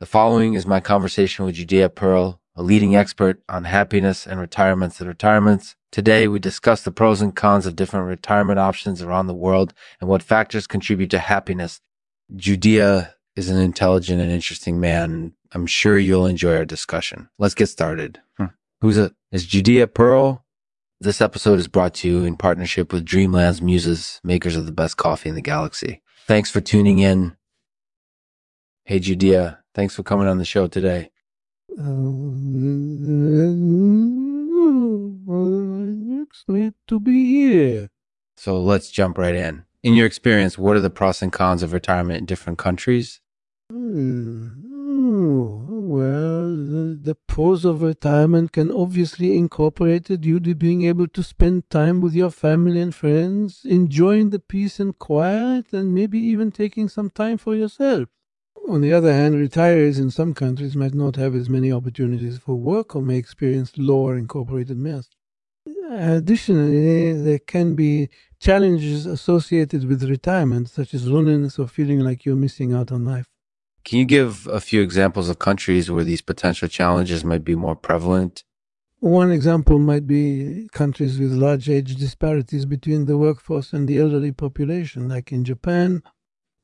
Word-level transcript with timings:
The 0.00 0.06
following 0.06 0.54
is 0.54 0.64
my 0.64 0.80
conversation 0.80 1.44
with 1.44 1.56
Judea 1.56 1.90
Pearl, 1.90 2.40
a 2.56 2.62
leading 2.62 2.96
expert 2.96 3.42
on 3.50 3.64
happiness 3.64 4.26
and 4.26 4.40
retirements 4.40 4.98
and 4.98 5.06
retirements. 5.06 5.76
Today, 5.92 6.26
we 6.26 6.38
discuss 6.38 6.82
the 6.82 6.90
pros 6.90 7.20
and 7.20 7.36
cons 7.36 7.66
of 7.66 7.76
different 7.76 8.08
retirement 8.08 8.58
options 8.58 9.02
around 9.02 9.26
the 9.26 9.34
world 9.34 9.74
and 10.00 10.08
what 10.08 10.22
factors 10.22 10.66
contribute 10.66 11.10
to 11.10 11.18
happiness. 11.18 11.82
Judea 12.34 13.14
is 13.36 13.50
an 13.50 13.58
intelligent 13.58 14.22
and 14.22 14.32
interesting 14.32 14.80
man. 14.80 15.34
I'm 15.52 15.66
sure 15.66 15.98
you'll 15.98 16.24
enjoy 16.24 16.56
our 16.56 16.64
discussion. 16.64 17.28
Let's 17.38 17.54
get 17.54 17.66
started. 17.66 18.22
Hmm. 18.38 18.46
Who's 18.80 18.96
it? 18.96 19.12
Is 19.32 19.44
Judea 19.44 19.86
Pearl? 19.86 20.46
This 20.98 21.20
episode 21.20 21.58
is 21.58 21.68
brought 21.68 21.92
to 21.96 22.08
you 22.08 22.24
in 22.24 22.38
partnership 22.38 22.90
with 22.90 23.04
Dreamlands 23.04 23.60
Muses, 23.60 24.18
makers 24.24 24.56
of 24.56 24.64
the 24.64 24.72
best 24.72 24.96
coffee 24.96 25.28
in 25.28 25.34
the 25.34 25.42
galaxy. 25.42 26.00
Thanks 26.26 26.50
for 26.50 26.62
tuning 26.62 27.00
in. 27.00 27.36
Hey, 28.84 28.98
Judea, 28.98 29.59
Thanks 29.74 29.94
for 29.94 30.02
coming 30.02 30.26
on 30.26 30.38
the 30.38 30.44
show 30.44 30.66
today. 30.66 31.10
to 36.86 36.98
be 37.00 37.26
here. 37.26 37.88
So 38.36 38.60
let's 38.60 38.90
jump 38.90 39.16
right 39.16 39.34
in. 39.34 39.64
In 39.82 39.94
your 39.94 40.06
experience, 40.06 40.58
what 40.58 40.76
are 40.76 40.80
the 40.80 40.90
pros 40.90 41.22
and 41.22 41.32
cons 41.32 41.62
of 41.62 41.72
retirement 41.72 42.18
in 42.18 42.26
different 42.26 42.58
countries? 42.58 43.20
Well, 45.90 46.56
the 47.00 47.16
pros 47.26 47.64
of 47.64 47.82
retirement 47.82 48.52
can 48.52 48.70
obviously 48.72 49.36
incorporate 49.36 50.10
you 50.10 50.40
to 50.40 50.54
being 50.54 50.82
able 50.84 51.08
to 51.08 51.22
spend 51.22 51.70
time 51.70 52.00
with 52.00 52.14
your 52.14 52.30
family 52.30 52.80
and 52.80 52.94
friends, 52.94 53.62
enjoying 53.64 54.30
the 54.30 54.38
peace 54.38 54.80
and 54.80 54.98
quiet, 54.98 55.72
and 55.72 55.94
maybe 55.94 56.18
even 56.18 56.50
taking 56.50 56.88
some 56.88 57.10
time 57.10 57.38
for 57.38 57.54
yourself. 57.54 58.08
On 58.70 58.80
the 58.82 58.92
other 58.92 59.12
hand, 59.12 59.34
retirees 59.34 59.98
in 59.98 60.12
some 60.12 60.32
countries 60.32 60.76
might 60.76 60.94
not 60.94 61.16
have 61.16 61.34
as 61.34 61.50
many 61.50 61.72
opportunities 61.72 62.38
for 62.38 62.54
work 62.54 62.94
or 62.94 63.02
may 63.02 63.16
experience 63.16 63.76
lower 63.76 64.16
incorporated 64.16 64.78
mass. 64.78 65.08
Additionally, 65.90 67.12
there 67.20 67.40
can 67.40 67.74
be 67.74 68.08
challenges 68.38 69.06
associated 69.06 69.88
with 69.88 70.08
retirement, 70.08 70.68
such 70.68 70.94
as 70.94 71.08
loneliness 71.08 71.58
or 71.58 71.66
feeling 71.66 71.98
like 71.98 72.24
you're 72.24 72.36
missing 72.36 72.72
out 72.72 72.92
on 72.92 73.04
life. 73.04 73.26
Can 73.84 73.98
you 73.98 74.04
give 74.04 74.46
a 74.46 74.60
few 74.60 74.82
examples 74.82 75.28
of 75.28 75.40
countries 75.40 75.90
where 75.90 76.04
these 76.04 76.22
potential 76.22 76.68
challenges 76.68 77.24
might 77.24 77.42
be 77.42 77.56
more 77.56 77.74
prevalent? 77.74 78.44
One 79.00 79.32
example 79.32 79.80
might 79.80 80.06
be 80.06 80.68
countries 80.72 81.18
with 81.18 81.32
large 81.32 81.68
age 81.68 81.96
disparities 81.96 82.66
between 82.66 83.06
the 83.06 83.18
workforce 83.18 83.72
and 83.72 83.88
the 83.88 83.98
elderly 83.98 84.30
population, 84.30 85.08
like 85.08 85.32
in 85.32 85.42
Japan 85.42 86.04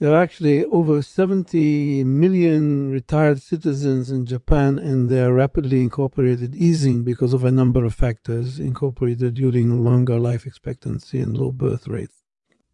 there 0.00 0.12
are 0.14 0.22
actually 0.22 0.64
over 0.66 1.02
70 1.02 2.04
million 2.04 2.92
retired 2.92 3.42
citizens 3.42 4.10
in 4.10 4.26
Japan, 4.26 4.78
and 4.78 5.08
they 5.08 5.20
are 5.20 5.32
rapidly 5.32 5.80
incorporated, 5.80 6.54
easing 6.54 7.02
because 7.02 7.32
of 7.32 7.42
a 7.42 7.50
number 7.50 7.84
of 7.84 7.94
factors 7.94 8.60
incorporated 8.60 9.34
during 9.34 9.82
longer 9.82 10.18
life 10.20 10.46
expectancy 10.46 11.18
and 11.18 11.36
low 11.36 11.50
birth 11.50 11.88
rates. 11.88 12.22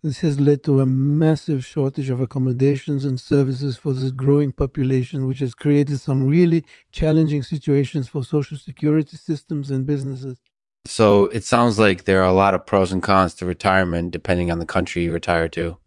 This 0.02 0.20
has 0.20 0.38
led 0.38 0.62
to 0.64 0.80
a 0.80 0.86
massive 0.86 1.64
shortage 1.64 2.10
of 2.10 2.20
accommodations 2.20 3.06
and 3.06 3.18
services 3.18 3.78
for 3.78 3.94
this 3.94 4.10
growing 4.10 4.52
population, 4.52 5.26
which 5.26 5.38
has 5.38 5.54
created 5.54 6.00
some 6.00 6.26
really 6.26 6.62
challenging 6.92 7.42
situations 7.42 8.06
for 8.06 8.22
social 8.22 8.58
security 8.58 9.16
systems 9.16 9.70
and 9.70 9.86
businesses. 9.86 10.36
So 10.84 11.28
it 11.28 11.42
sounds 11.44 11.78
like 11.78 12.04
there 12.04 12.20
are 12.20 12.28
a 12.28 12.34
lot 12.34 12.52
of 12.52 12.66
pros 12.66 12.92
and 12.92 13.02
cons 13.02 13.32
to 13.36 13.46
retirement 13.46 14.10
depending 14.10 14.50
on 14.50 14.58
the 14.58 14.66
country 14.66 15.04
you 15.04 15.12
retire 15.12 15.48
to. 15.48 15.78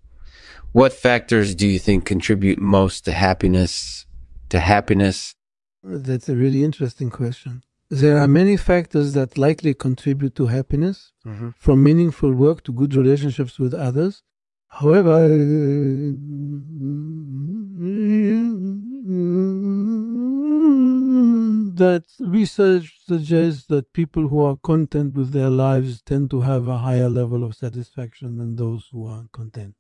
What 0.72 0.94
factors 0.94 1.56
do 1.56 1.68
you 1.68 1.80
think 1.80 2.06
contribute 2.06 2.60
most 2.60 3.06
to 3.06 3.12
happiness? 3.12 4.06
To 4.50 4.60
happiness? 4.60 5.34
That's 5.84 6.30
a 6.30 6.36
really 6.36 6.64
interesting 6.64 7.10
question. 7.10 7.64
There 7.90 8.18
are 8.18 8.28
many 8.28 8.58
factors 8.58 9.14
that 9.14 9.38
likely 9.38 9.74
contribute 9.74 10.36
to 10.36 10.48
happiness, 10.48 11.14
mm-hmm. 11.26 11.52
from 11.58 11.84
meaningful 11.84 12.34
work 12.34 12.64
to 12.64 12.74
good 12.74 12.94
relationships 12.96 13.58
with 13.58 13.74
others. 13.74 14.24
However, 14.68 15.28
that 21.78 22.04
research 22.20 23.00
suggests 23.06 23.68
that 23.68 23.94
people 23.94 24.28
who 24.28 24.42
are 24.44 24.58
content 24.58 25.16
with 25.16 25.32
their 25.32 25.50
lives 25.50 26.02
tend 26.02 26.30
to 26.32 26.42
have 26.42 26.68
a 26.68 26.80
higher 26.80 27.10
level 27.10 27.46
of 27.46 27.56
satisfaction 27.56 28.38
than 28.38 28.58
those 28.58 28.90
who 28.92 29.08
are 29.08 29.28
content. 29.32 29.76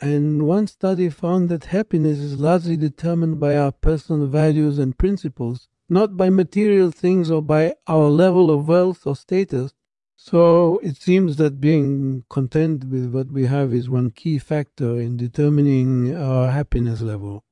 And 0.00 0.46
one 0.46 0.66
study 0.66 1.08
found 1.08 1.48
that 1.48 1.66
happiness 1.66 2.18
is 2.18 2.40
largely 2.40 2.76
determined 2.76 3.38
by 3.38 3.56
our 3.56 3.72
personal 3.72 4.26
values 4.26 4.78
and 4.78 4.96
principles, 4.98 5.68
not 5.88 6.16
by 6.16 6.30
material 6.30 6.90
things 6.90 7.30
or 7.30 7.42
by 7.42 7.74
our 7.86 8.08
level 8.08 8.50
of 8.50 8.68
wealth 8.68 9.06
or 9.06 9.16
status. 9.16 9.72
So 10.16 10.78
it 10.78 10.96
seems 10.96 11.36
that 11.36 11.60
being 11.60 12.24
content 12.28 12.84
with 12.84 13.12
what 13.12 13.30
we 13.30 13.46
have 13.46 13.74
is 13.74 13.88
one 13.90 14.10
key 14.10 14.38
factor 14.38 14.98
in 14.98 15.16
determining 15.16 16.16
our 16.16 16.50
happiness 16.50 17.00
level. 17.00 17.44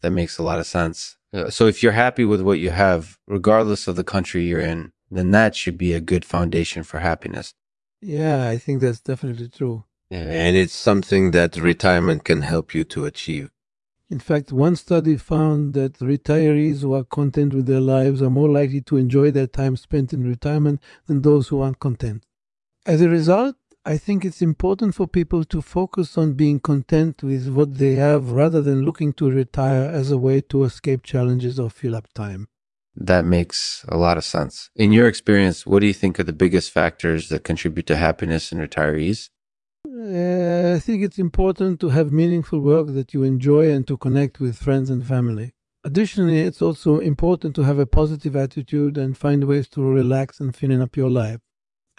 That 0.00 0.10
makes 0.10 0.38
a 0.38 0.42
lot 0.42 0.58
of 0.58 0.66
sense. 0.66 1.16
Uh, 1.32 1.50
so 1.50 1.66
if 1.66 1.82
you're 1.82 1.92
happy 1.92 2.24
with 2.24 2.40
what 2.40 2.58
you 2.58 2.70
have, 2.70 3.18
regardless 3.26 3.88
of 3.88 3.96
the 3.96 4.04
country 4.04 4.44
you're 4.44 4.60
in, 4.60 4.92
then 5.10 5.30
that 5.30 5.54
should 5.54 5.78
be 5.78 5.92
a 5.92 6.00
good 6.00 6.24
foundation 6.24 6.82
for 6.82 7.00
happiness. 7.00 7.54
Yeah, 8.00 8.48
I 8.48 8.58
think 8.58 8.80
that's 8.80 9.00
definitely 9.00 9.48
true. 9.48 9.84
And 10.10 10.56
it's 10.56 10.74
something 10.74 11.32
that 11.32 11.56
retirement 11.56 12.24
can 12.24 12.42
help 12.42 12.74
you 12.74 12.84
to 12.84 13.04
achieve. 13.06 13.50
In 14.08 14.20
fact, 14.20 14.52
one 14.52 14.76
study 14.76 15.16
found 15.16 15.74
that 15.74 15.98
retirees 15.98 16.82
who 16.82 16.94
are 16.94 17.02
content 17.02 17.52
with 17.52 17.66
their 17.66 17.80
lives 17.80 18.22
are 18.22 18.30
more 18.30 18.48
likely 18.48 18.80
to 18.82 18.96
enjoy 18.96 19.32
their 19.32 19.48
time 19.48 19.76
spent 19.76 20.12
in 20.12 20.22
retirement 20.22 20.80
than 21.06 21.22
those 21.22 21.48
who 21.48 21.60
aren't 21.60 21.80
content. 21.80 22.24
As 22.84 23.00
a 23.00 23.08
result, 23.08 23.56
I 23.84 23.98
think 23.98 24.24
it's 24.24 24.42
important 24.42 24.94
for 24.94 25.08
people 25.08 25.44
to 25.44 25.60
focus 25.60 26.16
on 26.16 26.34
being 26.34 26.60
content 26.60 27.24
with 27.24 27.48
what 27.48 27.78
they 27.78 27.94
have 27.96 28.30
rather 28.30 28.60
than 28.60 28.82
looking 28.82 29.12
to 29.14 29.30
retire 29.30 29.90
as 29.90 30.12
a 30.12 30.18
way 30.18 30.40
to 30.42 30.62
escape 30.64 31.02
challenges 31.02 31.58
or 31.58 31.68
fill 31.68 31.96
up 31.96 32.12
time. 32.12 32.46
That 32.94 33.24
makes 33.24 33.84
a 33.88 33.96
lot 33.96 34.18
of 34.18 34.24
sense. 34.24 34.70
In 34.76 34.92
your 34.92 35.08
experience, 35.08 35.66
what 35.66 35.80
do 35.80 35.86
you 35.86 35.92
think 35.92 36.18
are 36.18 36.24
the 36.24 36.32
biggest 36.32 36.70
factors 36.70 37.28
that 37.28 37.44
contribute 37.44 37.86
to 37.88 37.96
happiness 37.96 38.52
in 38.52 38.58
retirees? 38.58 39.30
Uh, 40.46 40.74
I 40.76 40.78
think 40.78 41.02
it's 41.02 41.18
important 41.18 41.80
to 41.80 41.88
have 41.88 42.12
meaningful 42.12 42.60
work 42.60 42.88
that 42.98 43.12
you 43.12 43.24
enjoy 43.24 43.64
and 43.74 43.84
to 43.88 43.96
connect 43.96 44.38
with 44.38 44.56
friends 44.66 44.90
and 44.90 45.04
family. 45.04 45.48
Additionally, 45.82 46.40
it's 46.48 46.62
also 46.62 46.98
important 46.98 47.56
to 47.56 47.62
have 47.62 47.80
a 47.80 47.86
positive 48.00 48.36
attitude 48.36 48.96
and 48.96 49.18
find 49.18 49.42
ways 49.44 49.66
to 49.70 49.82
relax 49.82 50.38
and 50.38 50.54
fill 50.54 50.80
up 50.82 50.96
your 50.96 51.10
life. 51.10 51.40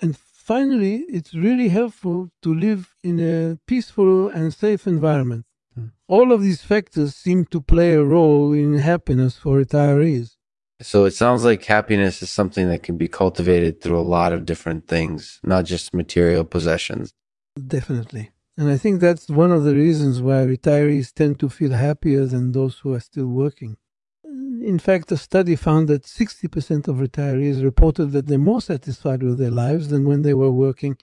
And 0.02 0.16
finally, 0.16 0.96
it's 1.18 1.34
really 1.34 1.70
helpful 1.80 2.30
to 2.44 2.54
live 2.54 2.96
in 3.04 3.20
a 3.20 3.58
peaceful 3.68 4.30
and 4.30 4.54
safe 4.54 4.88
environment. 4.88 5.44
Hmm. 5.76 5.88
All 6.08 6.32
of 6.32 6.42
these 6.42 6.62
factors 6.62 7.16
seem 7.16 7.46
to 7.48 7.60
play 7.60 7.94
a 7.96 8.04
role 8.04 8.54
in 8.54 8.76
happiness 8.76 9.38
for 9.38 9.62
retirees. 9.62 10.38
So 10.82 11.04
it 11.06 11.16
sounds 11.16 11.44
like 11.44 11.66
happiness 11.66 12.22
is 12.22 12.30
something 12.30 12.70
that 12.70 12.84
can 12.84 12.96
be 12.98 13.10
cultivated 13.10 13.82
through 13.82 14.00
a 14.00 14.12
lot 14.18 14.32
of 14.32 14.46
different 14.46 14.88
things, 14.88 15.42
not 15.44 15.66
just 15.66 15.94
material 15.94 16.46
possessions. 16.46 17.12
Definitely. 17.58 18.32
And 18.58 18.70
I 18.70 18.78
think 18.78 19.00
that's 19.00 19.30
one 19.30 19.52
of 19.52 19.64
the 19.64 19.76
reasons 19.76 20.20
why 20.20 20.46
retirees 20.46 21.14
tend 21.14 21.40
to 21.40 21.50
feel 21.50 21.72
happier 21.72 22.26
than 22.26 22.52
those 22.52 22.80
who 22.80 22.94
are 22.94 23.00
still 23.00 23.28
working. 23.28 23.78
In 24.24 24.80
fact, 24.80 25.12
a 25.12 25.18
study 25.18 25.56
found 25.56 25.88
that 25.90 26.04
60% 26.04 26.88
of 26.88 26.96
retirees 26.96 27.64
reported 27.64 28.08
that 28.12 28.26
they're 28.26 28.40
more 28.40 28.62
satisfied 28.62 29.22
with 29.22 29.38
their 29.38 29.52
lives 29.52 29.90
than 29.90 30.06
when 30.06 30.24
they 30.24 30.34
were 30.34 30.52
working. 30.52 30.98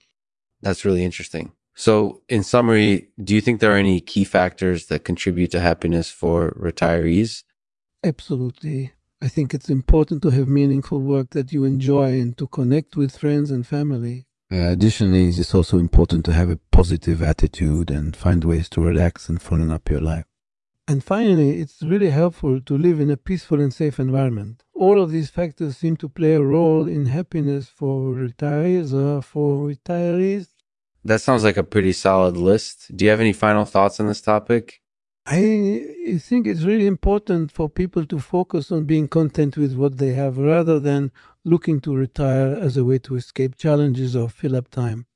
That's 0.61 0.83
really 0.83 1.05
interesting. 1.05 1.53
So, 1.73 2.21
in 2.29 2.43
summary, 2.43 3.09
do 3.21 3.33
you 3.33 3.41
think 3.41 3.59
there 3.59 3.73
are 3.73 3.77
any 3.77 4.01
key 4.01 4.25
factors 4.25 4.87
that 4.87 5.05
contribute 5.05 5.51
to 5.51 5.59
happiness 5.59 6.09
for 6.11 6.51
retirees? 6.59 7.43
Absolutely. 8.03 8.93
I 9.21 9.29
think 9.29 9.53
it's 9.53 9.69
important 9.69 10.21
to 10.23 10.29
have 10.29 10.47
meaningful 10.47 10.99
work 10.99 11.31
that 11.31 11.51
you 11.51 11.63
enjoy 11.63 12.19
and 12.19 12.37
to 12.37 12.47
connect 12.47 12.95
with 12.95 13.17
friends 13.17 13.49
and 13.49 13.65
family. 13.65 14.27
Uh, 14.55 14.71
additionally, 14.71 15.27
it's 15.27 15.53
also 15.53 15.77
important 15.77 16.23
to 16.23 16.31
have 16.31 16.49
a 16.49 16.55
positive 16.71 17.21
attitude 17.21 17.91
and 17.91 18.15
find 18.15 18.45
ways 18.45 18.69
to 18.69 18.79
relax 18.79 19.27
and 19.27 19.41
fun 19.41 19.69
up 19.69 19.89
your 19.89 19.99
life. 19.99 20.23
And 20.87 21.03
finally, 21.03 21.59
it's 21.59 21.83
really 21.83 22.09
helpful 22.09 22.61
to 22.61 22.77
live 22.77 23.01
in 23.01 23.11
a 23.11 23.17
peaceful 23.17 23.59
and 23.59 23.73
safe 23.73 23.99
environment. 23.99 24.63
All 24.73 25.01
of 25.01 25.11
these 25.11 25.29
factors 25.29 25.75
seem 25.75 25.97
to 25.97 26.07
play 26.07 26.35
a 26.35 26.41
role 26.41 26.87
in 26.87 27.07
happiness 27.07 27.67
for 27.67 28.13
retirees 28.13 28.93
or 28.93 29.21
for 29.21 29.67
retirees. 29.67 30.47
That 31.03 31.19
sounds 31.19 31.43
like 31.43 31.57
a 31.57 31.63
pretty 31.63 31.91
solid 31.91 32.37
list. 32.37 32.95
Do 32.95 33.03
you 33.03 33.11
have 33.11 33.19
any 33.19 33.33
final 33.33 33.65
thoughts 33.65 33.99
on 33.99 34.07
this 34.07 34.21
topic? 34.21 34.81
I 35.27 36.17
think 36.19 36.45
it's 36.45 36.61
really 36.61 36.85
important 36.85 37.51
for 37.51 37.67
people 37.67 38.05
to 38.05 38.19
focus 38.19 38.71
on 38.71 38.85
being 38.85 39.07
content 39.07 39.57
with 39.57 39.73
what 39.75 39.97
they 39.97 40.13
have 40.13 40.37
rather 40.37 40.79
than 40.79 41.11
looking 41.43 41.81
to 41.81 41.95
retire 41.95 42.55
as 42.55 42.77
a 42.77 42.85
way 42.85 42.99
to 42.99 43.15
escape 43.15 43.57
challenges 43.57 44.15
or 44.15 44.29
fill 44.29 44.55
up 44.55 44.69
time. 44.69 45.07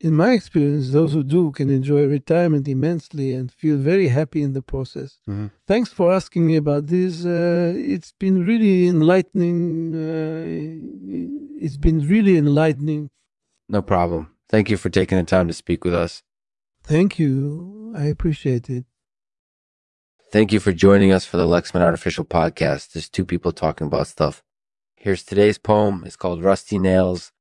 in 0.00 0.14
my 0.14 0.32
experience, 0.32 0.90
those 0.90 1.12
who 1.12 1.24
do 1.24 1.50
can 1.50 1.70
enjoy 1.70 2.06
retirement 2.06 2.68
immensely 2.68 3.32
and 3.32 3.50
feel 3.50 3.76
very 3.76 4.08
happy 4.08 4.42
in 4.42 4.52
the 4.52 4.62
process. 4.62 5.18
Mm-hmm. 5.28 5.46
Thanks 5.66 5.92
for 5.92 6.12
asking 6.12 6.46
me 6.46 6.56
about 6.56 6.86
this. 6.86 7.24
Uh, 7.24 7.72
it's 7.76 8.12
been 8.12 8.46
really 8.46 8.86
enlightening. 8.86 9.94
Uh, 9.94 11.64
it's 11.64 11.76
been 11.76 12.06
really 12.06 12.36
enlightening. 12.36 13.10
No 13.68 13.82
problem. 13.82 14.30
Thank 14.48 14.70
you 14.70 14.76
for 14.76 14.88
taking 14.88 15.18
the 15.18 15.24
time 15.24 15.48
to 15.48 15.52
speak 15.52 15.84
with 15.84 15.94
us. 15.94 16.22
Thank 16.82 17.18
you. 17.18 17.92
I 17.96 18.04
appreciate 18.04 18.70
it. 18.70 18.84
Thank 20.30 20.52
you 20.52 20.60
for 20.60 20.74
joining 20.74 21.10
us 21.10 21.24
for 21.24 21.38
the 21.38 21.46
Lexman 21.46 21.80
Artificial 21.80 22.22
Podcast. 22.22 22.92
There's 22.92 23.08
two 23.08 23.24
people 23.24 23.50
talking 23.50 23.86
about 23.86 24.08
stuff. 24.08 24.42
Here's 24.94 25.22
today's 25.22 25.56
poem. 25.56 26.02
It's 26.04 26.16
called 26.16 26.44
Rusty 26.44 26.78
Nails. 26.78 27.32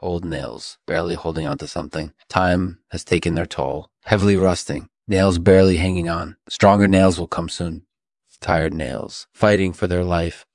Old 0.00 0.24
nails, 0.24 0.78
barely 0.86 1.16
holding 1.16 1.48
onto 1.48 1.66
something. 1.66 2.12
Time 2.28 2.78
has 2.92 3.02
taken 3.02 3.34
their 3.34 3.46
toll. 3.46 3.88
Heavily 4.04 4.36
rusting. 4.36 4.88
Nails 5.08 5.38
barely 5.40 5.78
hanging 5.78 6.08
on. 6.08 6.36
Stronger 6.48 6.86
nails 6.86 7.18
will 7.18 7.26
come 7.26 7.48
soon. 7.48 7.82
Tired 8.40 8.72
nails, 8.72 9.26
fighting 9.32 9.72
for 9.72 9.88
their 9.88 10.04
life. 10.04 10.46